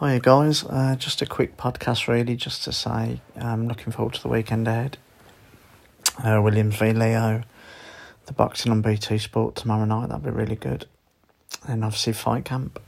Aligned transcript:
Hi 0.00 0.18
guys, 0.18 0.64
uh, 0.64 0.96
just 0.96 1.20
a 1.20 1.26
quick 1.26 1.58
podcast 1.58 2.08
really, 2.08 2.34
just 2.34 2.64
to 2.64 2.72
say 2.72 3.20
I'm 3.36 3.68
looking 3.68 3.92
forward 3.92 4.14
to 4.14 4.22
the 4.22 4.28
weekend 4.28 4.66
ahead. 4.66 4.96
Uh, 6.24 6.40
Williams 6.42 6.76
v 6.76 6.94
Leo, 6.94 7.42
the 8.24 8.32
boxing 8.32 8.72
on 8.72 8.80
BT 8.80 9.18
Sport 9.18 9.56
tomorrow 9.56 9.84
night, 9.84 10.08
that'd 10.08 10.24
be 10.24 10.30
really 10.30 10.56
good. 10.56 10.86
And 11.68 11.84
obviously 11.84 12.14
Fight 12.14 12.46
Camp, 12.46 12.80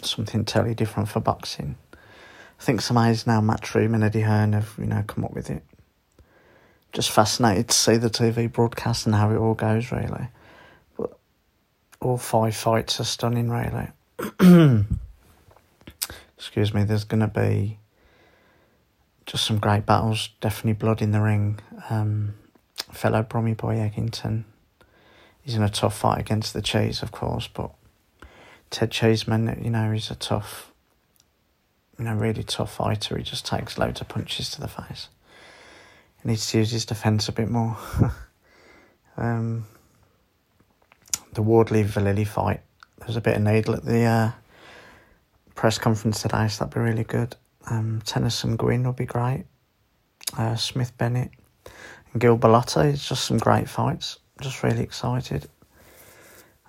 something 0.00 0.46
totally 0.46 0.74
different 0.74 1.10
for 1.10 1.20
boxing. 1.20 1.76
I 1.92 2.62
think 2.62 2.80
some 2.80 2.96
eyes 2.96 3.26
now 3.26 3.42
Matchroom 3.42 3.92
and 3.92 4.02
Eddie 4.02 4.22
Hearn 4.22 4.54
have, 4.54 4.76
you 4.78 4.86
know, 4.86 5.04
come 5.06 5.26
up 5.26 5.34
with 5.34 5.50
it. 5.50 5.62
Just 6.90 7.10
fascinated 7.10 7.68
to 7.68 7.74
see 7.74 7.98
the 7.98 8.08
TV 8.08 8.50
broadcast 8.50 9.04
and 9.04 9.14
how 9.14 9.30
it 9.30 9.36
all 9.36 9.52
goes 9.52 9.92
really. 9.92 10.28
But 10.96 11.18
all 12.00 12.16
five 12.16 12.56
fights 12.56 12.98
are 12.98 13.04
stunning 13.04 13.50
really. 13.50 14.86
excuse 16.56 16.72
me, 16.72 16.84
there's 16.84 17.04
going 17.04 17.20
to 17.20 17.26
be 17.26 17.76
just 19.26 19.44
some 19.44 19.58
great 19.58 19.84
battles. 19.84 20.30
Definitely 20.40 20.72
blood 20.72 21.02
in 21.02 21.10
the 21.10 21.20
ring. 21.20 21.60
Um, 21.90 22.32
fellow 22.90 23.22
Brummy 23.22 23.52
boy 23.52 23.74
Eggington. 23.74 24.44
He's 25.42 25.54
in 25.54 25.62
a 25.62 25.68
tough 25.68 25.98
fight 25.98 26.18
against 26.18 26.54
the 26.54 26.62
Cheese, 26.62 27.02
of 27.02 27.12
course, 27.12 27.46
but 27.46 27.72
Ted 28.70 28.90
Cheeseman, 28.90 29.60
you 29.62 29.68
know, 29.68 29.92
he's 29.92 30.10
a 30.10 30.14
tough, 30.14 30.72
you 31.98 32.06
know, 32.06 32.14
really 32.14 32.42
tough 32.42 32.74
fighter. 32.74 33.18
He 33.18 33.22
just 33.22 33.44
takes 33.44 33.76
loads 33.76 34.00
of 34.00 34.08
punches 34.08 34.48
to 34.52 34.62
the 34.62 34.66
face. 34.66 35.10
He 36.22 36.30
needs 36.30 36.50
to 36.52 36.58
use 36.58 36.70
his 36.70 36.86
defence 36.86 37.28
a 37.28 37.32
bit 37.32 37.50
more. 37.50 37.76
um, 39.18 39.66
the 41.34 41.42
Wardley 41.42 41.82
Vallily 41.82 42.24
fight, 42.24 42.62
there 42.96 43.08
was 43.08 43.16
a 43.16 43.20
bit 43.20 43.36
of 43.36 43.42
needle 43.42 43.74
at 43.74 43.84
the 43.84 44.04
uh, 44.04 44.30
press 45.66 45.78
conference 45.78 46.22
today, 46.22 46.46
so 46.46 46.64
that'd 46.64 46.74
be 46.74 46.78
really 46.78 47.02
good. 47.02 47.34
Um, 47.68 48.00
Tennyson 48.06 48.54
Gwynne 48.54 48.84
will 48.84 48.92
be 48.92 49.04
great. 49.04 49.46
Uh, 50.38 50.54
Smith 50.54 50.96
Bennett 50.96 51.32
and 52.12 52.20
Gil 52.20 52.38
Bellotti. 52.38 52.92
It's 52.92 53.08
just 53.08 53.24
some 53.24 53.38
great 53.38 53.68
fights. 53.68 54.20
Just 54.40 54.62
really 54.62 54.84
excited. 54.84 55.48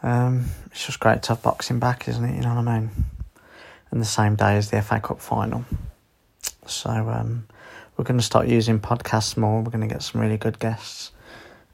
Um, 0.02 0.45
it's 0.72 0.84
just 0.84 1.00
great 1.00 1.22
to 1.22 1.30
have 1.30 1.44
boxing 1.44 1.78
back, 1.78 2.08
isn't 2.08 2.25
it? 2.25 2.38
You 2.38 2.42
know 2.42 2.56
what 2.56 2.68
I 2.68 2.80
mean? 2.80 2.90
And 3.92 4.02
the 4.02 4.06
same 4.06 4.36
day 4.36 4.58
as 4.58 4.72
the 4.72 4.81
FA 4.81 5.00
Cup 5.00 5.22
final. 5.22 5.64
So 6.66 6.90
um, 6.90 7.45
we're 7.98 8.03
going 8.03 8.20
to 8.20 8.25
start 8.25 8.48
using 8.48 8.80
podcasts 8.80 9.38
more. 9.38 9.62
We're 9.62 9.70
going 9.70 9.88
to 9.88 9.94
get 9.94 10.02
some 10.02 10.22
really 10.22 10.38
good 10.38 10.58
guests 10.58 11.12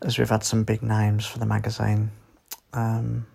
as 0.02 0.18
we've 0.18 0.30
had 0.30 0.44
some 0.44 0.66
big 0.66 0.84
names 0.84 1.26
for 1.26 1.40
the 1.40 1.46
magazine. 1.46 2.12
Um, 2.74 3.28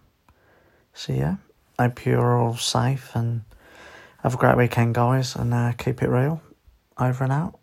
so 0.92 1.14
yeah, 1.14 1.36
I 1.78 1.84
hope 1.84 2.04
you're 2.04 2.36
all 2.38 2.58
safe 2.58 3.12
and 3.14 3.44
have 4.22 4.34
a 4.34 4.36
great 4.36 4.56
weekend, 4.56 4.94
guys, 4.94 5.36
and 5.36 5.54
uh, 5.54 5.72
keep 5.72 6.02
it 6.02 6.08
real. 6.08 6.42
Over 6.98 7.24
and 7.24 7.32
out. 7.32 7.58